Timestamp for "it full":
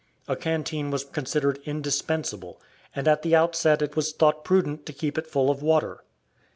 5.15-5.51